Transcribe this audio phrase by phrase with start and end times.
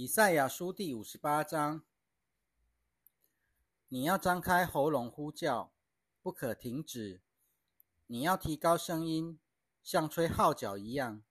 [0.00, 1.82] 以赛亚书第五十八章：
[3.88, 5.72] 你要张开喉咙呼叫，
[6.22, 7.20] 不可停止；
[8.06, 9.40] 你要提高声音，
[9.82, 11.24] 像吹号角一样。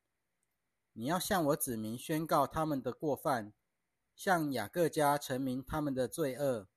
[0.91, 3.53] 你要向我子民宣告他们的过犯，
[4.13, 6.67] 向雅各家陈明他们的罪恶。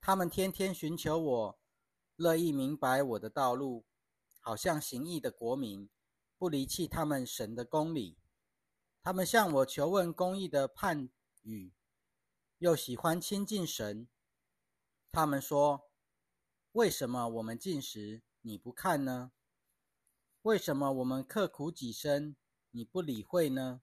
[0.00, 1.58] 他们天天寻求我，
[2.16, 3.84] 乐意明白我的道路，
[4.40, 5.88] 好像行义的国民，
[6.36, 8.18] 不离弃他们神的公理。
[9.06, 11.08] 他们向我求问公义的判
[11.42, 11.72] 语，
[12.58, 14.08] 又喜欢亲近神。
[15.12, 15.88] 他们说
[16.72, 19.30] ：“为什么我们进食你不看呢？
[20.42, 22.34] 为什么我们刻苦己身
[22.72, 23.80] 你不理会呢？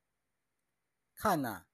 [1.16, 1.68] 看呐，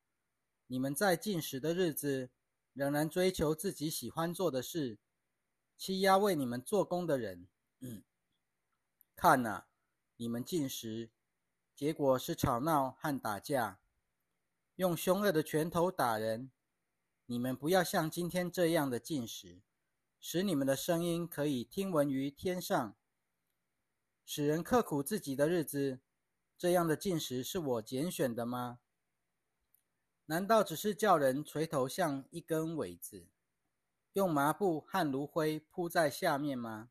[0.67, 2.29] 你们在进食的日子，
[2.73, 4.99] 仍然追求自己喜欢做的事，
[5.75, 7.47] 欺压为你们做工的人。
[7.79, 8.03] 嗯
[9.15, 9.65] 看呐，
[10.17, 11.09] 你们进食。”
[11.79, 13.79] 结果是吵闹和打架，
[14.75, 16.51] 用凶恶的拳头打人。
[17.25, 19.61] 你们不要像今天这样的进食，
[20.19, 22.97] 使你们的声音可以听闻于天上，
[24.25, 26.01] 使人刻苦自己的日子。
[26.57, 28.81] 这样的进食是我拣选的吗？
[30.25, 33.29] 难道只是叫人垂头像一根苇子，
[34.11, 36.89] 用麻布和炉灰铺在下面吗？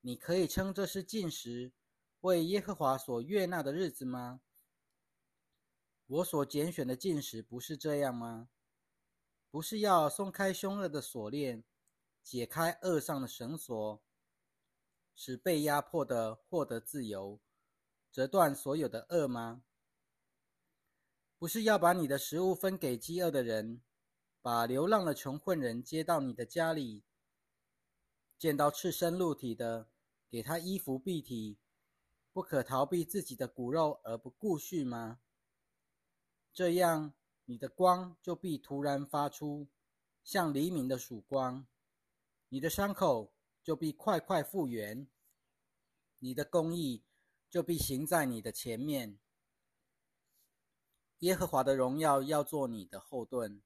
[0.00, 1.70] 你可以称这是进食。
[2.22, 4.40] 为耶和华所悦纳的日子吗？
[6.06, 8.48] 我所拣选的进食不是这样吗？
[9.50, 11.64] 不是要松开凶恶的锁链，
[12.22, 14.00] 解开恶上的绳索，
[15.16, 17.40] 使被压迫的获得自由，
[18.12, 19.64] 折断所有的恶吗？
[21.38, 23.82] 不是要把你的食物分给饥饿的人，
[24.40, 27.02] 把流浪的穷困人接到你的家里，
[28.38, 29.90] 见到赤身露体的，
[30.30, 31.58] 给他衣服蔽体。
[32.32, 35.20] 不可逃避自己的骨肉而不顾恤吗？
[36.52, 39.68] 这样，你的光就必突然发出，
[40.24, 41.66] 像黎明的曙光；
[42.48, 45.06] 你的伤口就必快快复原；
[46.18, 47.04] 你的公义
[47.50, 49.18] 就必行在你的前面。
[51.18, 53.62] 耶和华的荣耀要做你的后盾。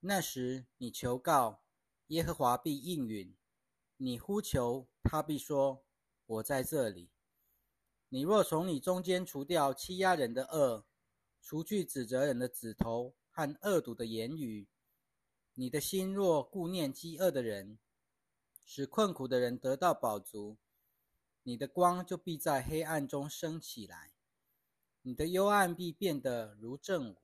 [0.00, 1.62] 那时，你求告，
[2.08, 3.36] 耶和华必应允；
[3.98, 5.84] 你呼求，他必说
[6.26, 7.10] ：“我在这里。”
[8.14, 10.86] 你若从你中间除掉欺压人的恶，
[11.42, 14.68] 除去指责人的指头和恶毒的言语，
[15.54, 17.76] 你的心若顾念饥饿的人，
[18.64, 20.58] 使困苦的人得到饱足，
[21.42, 24.12] 你的光就必在黑暗中升起来，
[25.02, 27.16] 你的幽暗必变得如正午。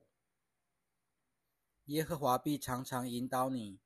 [1.85, 3.79] 耶和华必常常引导你，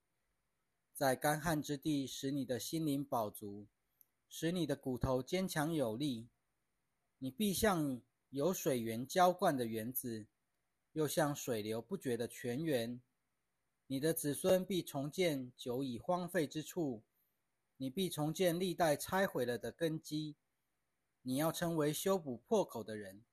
[0.92, 3.68] 在干旱之地使你的心灵饱足，
[4.28, 6.30] 使你的骨头坚强有力。
[7.18, 10.28] 你必像有水源浇灌的园子，
[10.92, 13.02] 又像水流不绝的泉源。
[13.88, 17.04] 你的子孙必重建久已荒废之处，
[17.78, 20.36] 你必重建历代拆毁了的根基。
[21.22, 23.24] 你要成为修补破口的人，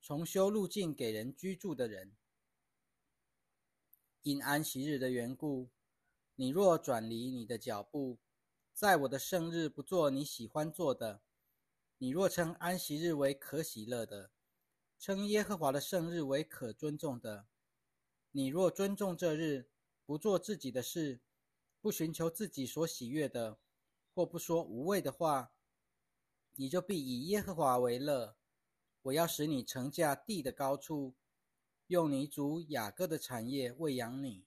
[0.00, 2.16] 重修路径给人居住的人。
[4.22, 5.70] 因安息日的缘故，
[6.36, 8.18] 你若转离你的脚步，
[8.72, 11.22] 在我的生日不做你喜欢做的。
[12.02, 14.32] 你若称安息日为可喜乐的，
[14.98, 17.46] 称耶和华的圣日为可尊重的，
[18.32, 19.70] 你若尊重这日，
[20.04, 21.20] 不做自己的事，
[21.80, 23.60] 不寻求自己所喜悦的，
[24.12, 25.52] 或不说无谓的话，
[26.56, 28.36] 你就必以耶和华为乐。
[29.02, 31.14] 我要使你乘驾地的高处，
[31.86, 34.44] 用你主雅各的产业喂养你。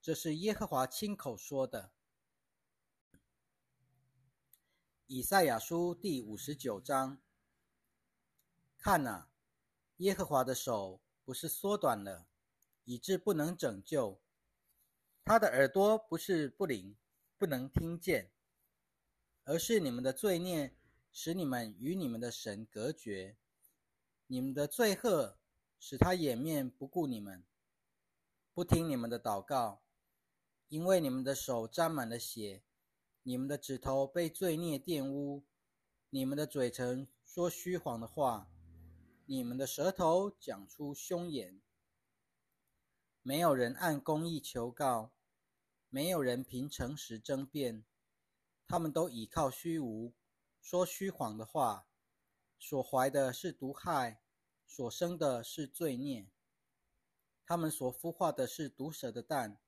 [0.00, 1.90] 这是耶和华亲口说的。
[5.10, 7.18] 以赛亚书第五十九章：
[8.76, 9.30] 看哪，
[9.96, 12.26] 耶和华的手不是缩短了，
[12.84, 14.20] 以致不能拯救；
[15.24, 16.94] 他的耳朵不是不灵，
[17.38, 18.30] 不能听见，
[19.44, 20.76] 而是你们的罪孽
[21.10, 23.38] 使你们与你们的神隔绝，
[24.26, 25.38] 你们的罪恶
[25.80, 27.42] 使他掩面不顾你们，
[28.52, 29.80] 不听你们的祷告，
[30.68, 32.62] 因为你们的手沾满了血。
[33.28, 35.44] 你们的指头被罪孽玷污，
[36.08, 38.48] 你们的嘴唇说虚谎的话，
[39.26, 41.60] 你们的舌头讲出凶言。
[43.20, 45.12] 没有人按公义求告，
[45.90, 47.84] 没有人凭诚实争辩，
[48.66, 50.14] 他们都倚靠虚无，
[50.62, 51.86] 说虚谎的话，
[52.58, 54.22] 所怀的是毒害，
[54.66, 56.30] 所生的是罪孽。
[57.44, 59.58] 他们所孵化的是毒蛇的蛋，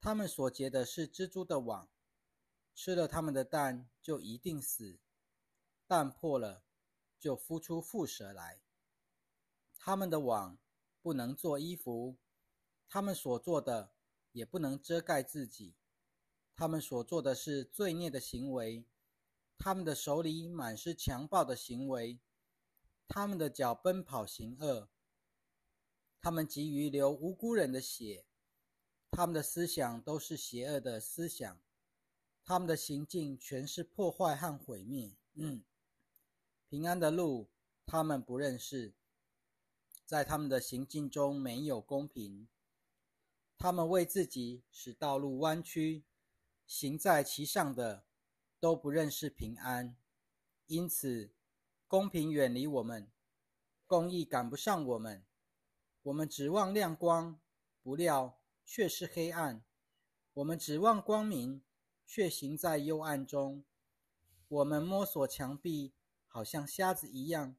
[0.00, 1.88] 他们所结的是蜘蛛的网。
[2.74, 4.98] 吃了他们的蛋，就一定死；
[5.86, 6.64] 蛋破了，
[7.18, 8.62] 就孵出蝮蛇来。
[9.78, 10.58] 他们的网
[11.00, 12.16] 不能做衣服，
[12.88, 13.92] 他们所做的
[14.32, 15.76] 也不能遮盖自己。
[16.54, 18.86] 他们所做的是罪孽的行为，
[19.58, 22.20] 他们的手里满是强暴的行为，
[23.08, 24.88] 他们的脚奔跑行恶，
[26.20, 28.26] 他们急于流无辜人的血，
[29.10, 31.60] 他们的思想都是邪恶的思想，
[32.44, 35.16] 他们的行径全是破坏和毁灭。
[35.34, 35.62] 嗯，
[36.68, 37.48] 平安的路
[37.86, 38.94] 他们不认识，
[40.04, 42.48] 在他们的行径中没有公平，
[43.56, 46.04] 他们为自己使道路弯曲。
[46.64, 48.06] 行在其上的
[48.58, 49.94] 都不认识平安，
[50.66, 51.34] 因此
[51.86, 53.10] 公平远离我们，
[53.86, 55.22] 公义赶不上我们。
[56.04, 57.38] 我们指望亮光，
[57.82, 59.62] 不料却是黑暗；
[60.32, 61.62] 我们指望光明，
[62.14, 63.64] 却行在幽暗中。
[64.46, 65.94] 我们摸索墙壁，
[66.26, 67.56] 好像瞎子一样；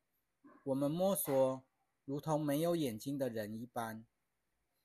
[0.65, 1.63] 我们摸索，
[2.05, 4.05] 如同没有眼睛的人一般。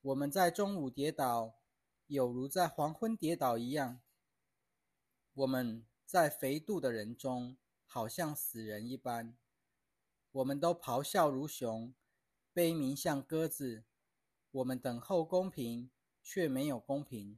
[0.01, 1.57] 我们在中午跌倒，
[2.07, 4.01] 有如在黄昏跌倒一样。
[5.35, 9.37] 我们在肥肚的人中，好像死人一般。
[10.33, 11.93] 我们都咆哮如熊，
[12.55, 13.85] 悲鸣像鸽子。
[14.51, 15.91] 我们等候公平，
[16.23, 17.37] 却没有公平；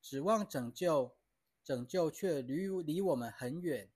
[0.00, 1.16] 指望拯救，
[1.66, 3.90] 拯救却离离我们很远。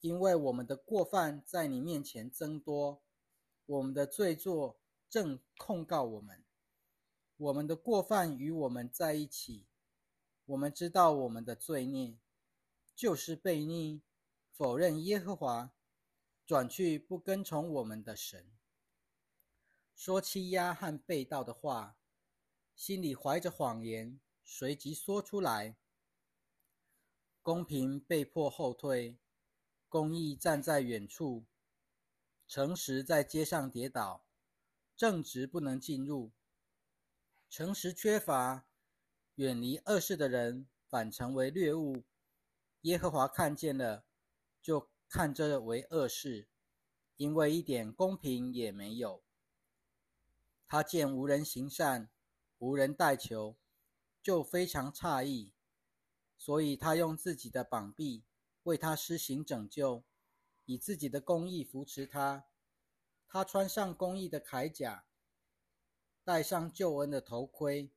[0.00, 3.02] 因为我们的过犯在你面前增多，
[3.64, 4.78] 我们的罪作
[5.08, 6.44] 正控告我们。
[7.38, 9.66] 我们的过犯与我们在一起，
[10.44, 12.18] 我们知道我们的罪孽。
[12.94, 14.02] 就是悖逆，
[14.52, 15.72] 否认耶和华，
[16.44, 18.52] 转去不跟从我们的神，
[19.94, 21.96] 说欺压和背道的话，
[22.76, 25.78] 心里怀着谎言，随即说出来。
[27.42, 29.18] 公平被迫后退，
[29.88, 31.44] 公义站在远处，
[32.46, 34.24] 诚实在街上跌倒，
[34.96, 36.30] 正直不能进入，
[37.50, 38.68] 诚实缺乏，
[39.34, 42.04] 远离恶事的人反成为掠物。
[42.82, 44.04] 耶和华看见了，
[44.62, 46.46] 就看这为恶事，
[47.16, 49.24] 因为一点公平也没有。
[50.68, 52.08] 他见无人行善，
[52.58, 53.56] 无人代求，
[54.22, 55.52] 就非常诧异，
[56.44, 58.24] 所以他用自己的膀臂
[58.64, 60.02] 为他施行拯救，
[60.64, 62.46] 以自己的公义扶持他。
[63.28, 65.04] 他穿上公义的铠甲，
[66.24, 67.92] 戴上救恩的头盔，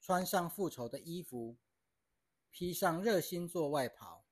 [0.00, 1.56] 穿上复仇的衣服。
[2.50, 4.24] 披上热心做外袍，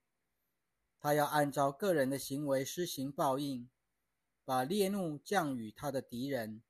[0.99, 3.71] 他要按照个人的行为施行报应，
[4.45, 6.61] 把烈怒降与他的敌人，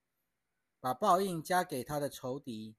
[0.80, 2.76] 把报应加给他的仇敌，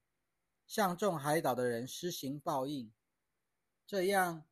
[0.64, 2.92] 向众海岛的人施行报应。
[3.88, 4.44] 这样，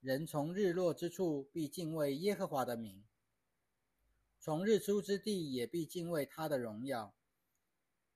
[0.00, 3.04] 人从日落之处必敬畏耶和华的名，
[4.40, 7.14] 从日出之地也必敬畏他的荣耀，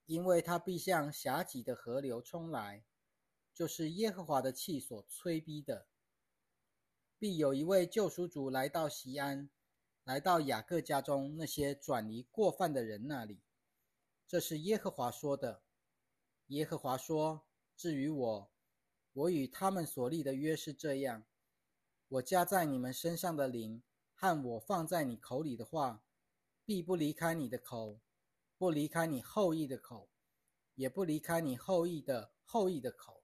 [0.06, 2.82] 因为他必向狭脊的河流冲来。
[3.54, 5.86] 就是耶和华的气所催逼的，
[7.20, 9.48] 必有一位救赎主来到西安，
[10.02, 13.40] 来到雅各家中那些转移过犯的人那里。
[14.26, 15.62] 这是耶和华说的。
[16.48, 18.50] 耶和华说：“至于我，
[19.14, 21.24] 我与他们所立的约是这样：
[22.08, 23.82] 我加在你们身上的灵，
[24.12, 26.04] 和我放在你口里的话，
[26.64, 28.00] 必不离开你的口，
[28.58, 30.10] 不离开你后裔的口，
[30.74, 33.22] 也不离开你后裔的后裔的口。”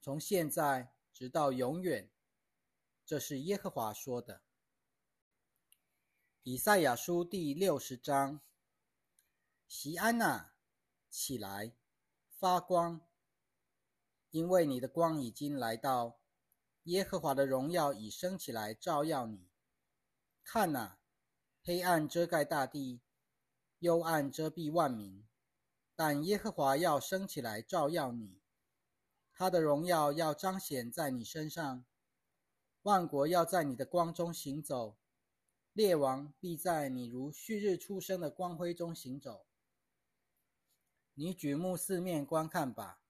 [0.00, 2.10] 从现在直到永远，
[3.06, 4.42] 这是耶和华说的。
[6.42, 8.40] 以赛亚书第六十章：
[9.66, 10.52] 席安娜，
[11.08, 11.74] 起来，
[12.38, 13.07] 发光，
[14.30, 16.18] 因为你的光已经来到，
[16.84, 19.48] 耶和华的荣耀已升起来照耀你。
[20.44, 20.98] 看哪，
[21.62, 23.00] 黑暗遮盖大地，
[23.78, 25.26] 幽暗遮蔽万民，
[25.94, 28.40] 但耶和华要升起来照耀你。
[29.32, 31.84] 他的荣耀要彰显在你身上，
[32.82, 34.98] 万国要在你的光中行走，
[35.72, 39.46] 列王必在你如旭日初升的光辉中行走。
[41.14, 43.00] 你举目四面观看吧，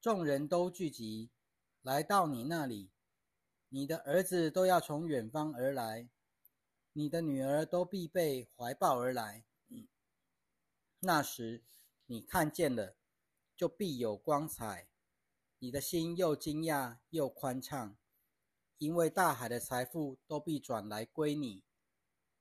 [0.00, 1.30] 众人都聚集
[1.82, 2.90] 来到你那里，
[3.68, 6.08] 你的儿子都要从远方而来，
[6.94, 9.44] 你的女儿都必被怀抱而来。
[11.00, 11.62] 那时
[12.06, 12.96] 你看见了，
[13.54, 14.88] 就必有光彩。
[15.58, 17.98] 你的心又惊讶又宽敞，
[18.78, 21.62] 因为大海的财富都必转来归你，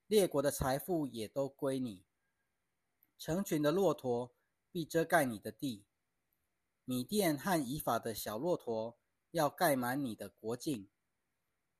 [0.08, 2.06] 列国的财富也都归你。
[3.18, 4.34] 成群的骆驼
[4.72, 5.86] 必遮盖你的地，
[6.89, 8.98] 米店和以法的小骆驼
[9.29, 10.89] 要盖满你的国境。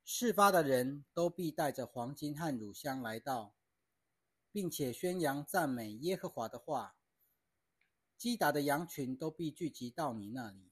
[0.04, 3.56] 事发的人都必带着黄金和乳香来到，
[4.52, 6.94] 并且宣扬赞美耶和华的话。
[8.16, 10.70] 击打的羊群都必聚集到你那里。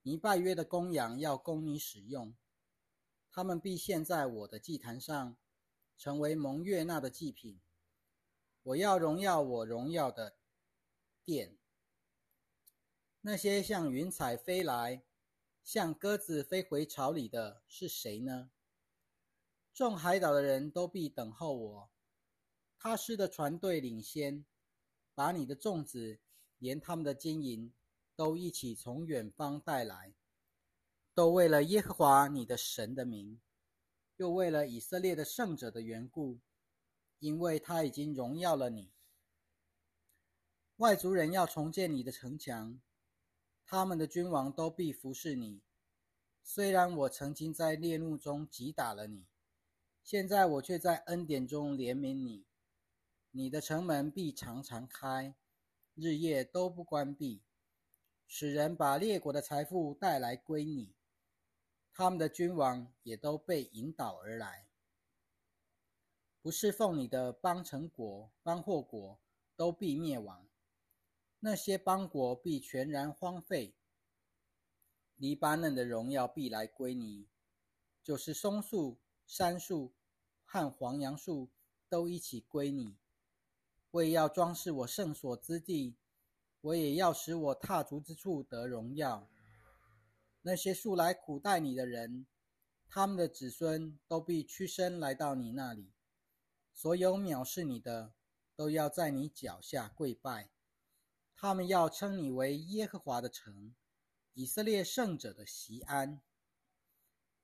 [0.00, 2.34] 你拜约的公羊要供你使用，
[3.30, 5.36] 他们必献在我的祭坛上，
[5.98, 7.60] 成为蒙悦纳的祭品。
[8.62, 10.38] 我要荣耀我荣耀的
[11.26, 11.58] 殿。
[13.26, 15.02] 那些像云彩飞来，
[15.62, 18.50] 像鸽子飞回巢里的是谁呢？
[19.72, 21.90] 众海岛的人都必等候我。
[22.78, 24.44] 他师的船队领先，
[25.14, 26.18] 把你的粽子
[26.58, 27.72] 连他们的金银。
[28.16, 30.14] 都一起从远方带来，
[31.14, 33.40] 都为了耶和华你的神的名，
[34.18, 36.38] 又为了以色列的圣者的缘故，
[37.18, 38.92] 因为他已经荣耀了你。
[40.76, 42.80] 外族人要重建你的城墙，
[43.66, 45.62] 他们的君王都必服侍你。
[46.42, 49.24] 虽然我曾经在烈怒中击打了你，
[50.02, 52.44] 现在我却在恩典中怜悯你。
[53.30, 55.34] 你的城门必常常开，
[55.94, 57.42] 日夜都不关闭。
[58.26, 60.94] 使人把列国的财富带来归你，
[61.92, 64.66] 他们的君王也都被引导而来。
[66.42, 69.18] 不侍奉你的邦城国、邦或国
[69.56, 70.46] 都必灭亡，
[71.46, 73.74] 那些邦国必全然荒废。
[75.16, 77.28] 黎巴嫩的荣耀必来归你，
[78.02, 79.92] 就是松树、杉树
[80.46, 81.50] 和黄杨树
[81.86, 82.96] 都一起归你，
[83.90, 85.98] 为要装饰我圣所之地。
[86.62, 89.28] 我也要使我踏足之处得荣耀。
[90.40, 92.26] 那些素来苦待你的人，
[92.88, 95.92] 他们的子孙都必屈身来到你那里。
[96.72, 98.14] 所有藐视你的，
[98.56, 100.53] 都要在你脚下跪拜。
[101.36, 103.74] 他们要称你为耶和华的城，
[104.32, 106.20] 以色列圣者的席安。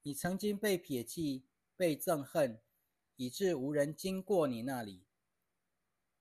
[0.02, 1.44] 你曾经被撇弃，
[1.76, 2.60] 被憎恨，
[3.16, 5.04] 以致无人经过你那里。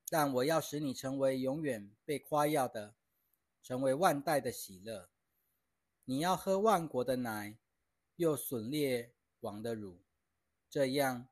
[0.10, 2.96] 但我要使你成为永远被夸耀的，
[3.62, 5.10] 成为万代的喜乐。
[6.06, 7.60] 你要喝万国的奶，
[8.16, 10.02] 又吮裂王的乳，
[10.68, 11.30] 这样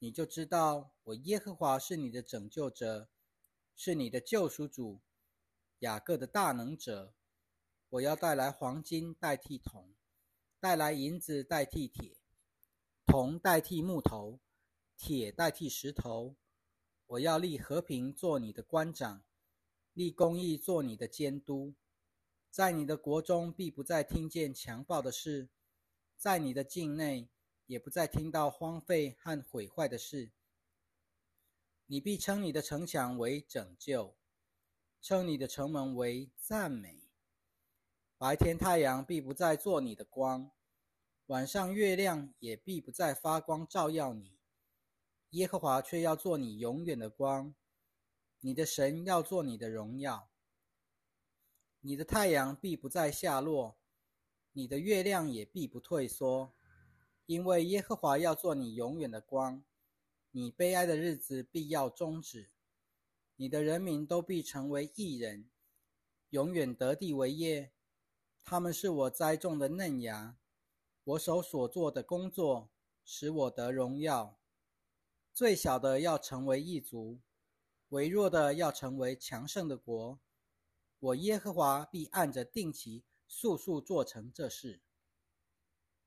[0.00, 3.08] 你就知道我耶和华是你的拯救者，
[3.76, 5.00] 是你的救赎主，
[5.80, 7.14] 雅各的大能者。
[7.90, 9.94] 我要带来黄金代替铜，
[10.58, 12.16] 带来银子代替铁，
[13.06, 14.40] 铜代替木头，
[14.96, 16.36] 铁代替石头。
[17.06, 19.22] 我要立和平做你的官长，
[19.92, 21.74] 立公义做你的监督，
[22.50, 25.48] 在你的国中必不再听见强暴的事，
[26.16, 27.30] 在你的境内
[27.66, 30.32] 也不再听到荒废和毁坏的事。
[31.86, 34.16] 你必称你的城墙为拯救，
[35.00, 37.08] 称你的城门为赞美。
[38.18, 40.50] 白天太阳必不再做你的光，
[41.26, 44.38] 晚上月亮也必不再发光照耀你。
[45.30, 47.54] 耶和华却要做你永远的光，
[48.40, 50.30] 你的神要做你的荣耀。
[51.80, 53.76] 你的太阳必不再下落，
[54.52, 56.54] 你的月亮也必不退缩，
[57.26, 59.62] 因为耶和华要做你永远的光。
[60.30, 62.50] 你悲哀的日子必要终止，
[63.36, 65.50] 你的人民都必成为异人，
[66.30, 67.72] 永远得地为业。
[68.42, 70.38] 他们是我栽种的嫩芽，
[71.04, 72.70] 我手所做的工作
[73.04, 74.38] 使我得荣耀。
[75.34, 77.20] 最小的要成为一族，
[77.90, 80.18] 微弱的要成为强盛的国。
[80.98, 84.80] 我耶和华必按着定期速速做成这事。